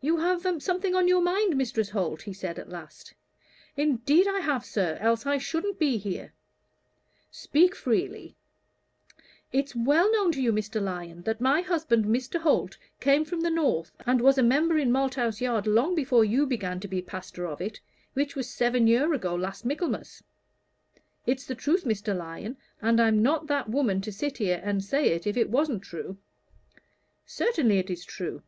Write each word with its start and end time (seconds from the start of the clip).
"You 0.00 0.16
have 0.16 0.42
something 0.60 0.96
on 0.96 1.06
your 1.06 1.20
mind, 1.20 1.52
Mrs. 1.54 1.90
Holt?" 1.90 2.22
he 2.22 2.32
said, 2.32 2.58
at 2.58 2.68
last. 2.68 3.14
"Indeed 3.76 4.26
I 4.26 4.40
have, 4.40 4.64
sir, 4.64 4.98
else 5.00 5.24
I 5.24 5.38
shouldn't 5.38 5.78
be 5.78 5.98
here." 5.98 6.32
"Speak 7.30 7.76
freely." 7.76 8.34
"It's 9.52 9.76
well 9.76 10.10
known 10.10 10.32
to 10.32 10.42
you, 10.42 10.52
Mr. 10.52 10.82
Lyon, 10.82 11.22
that 11.22 11.40
my 11.40 11.60
husband, 11.60 12.06
Mr. 12.06 12.40
Holt, 12.40 12.76
came 12.98 13.24
from 13.24 13.42
the 13.42 13.52
north, 13.52 13.92
and 14.04 14.20
was 14.20 14.36
a 14.36 14.42
member 14.42 14.76
in 14.78 14.90
Malthouse 14.90 15.40
Yard 15.40 15.68
long 15.68 15.94
before 15.94 16.24
you 16.24 16.44
began 16.44 16.80
to 16.80 16.88
be 16.88 17.00
pastor 17.00 17.46
of 17.46 17.60
it, 17.60 17.78
which 18.14 18.34
was 18.34 18.50
seven 18.50 18.88
year 18.88 19.12
ago 19.14 19.32
last 19.36 19.64
Michaelmas. 19.64 20.24
It's 21.24 21.46
the 21.46 21.54
truth, 21.54 21.84
Mr. 21.84 22.16
Lyon, 22.16 22.56
and 22.80 23.00
I'm 23.00 23.22
not 23.22 23.46
that 23.46 23.70
woman 23.70 24.00
to 24.00 24.10
sit 24.10 24.38
here 24.38 24.60
and 24.64 24.82
say 24.82 25.10
it 25.12 25.24
if 25.24 25.36
it 25.36 25.50
wasn't 25.50 25.84
true." 25.84 26.16
"Certainly, 27.24 27.78
it 27.78 27.90
is 27.90 28.04
true." 28.04 28.42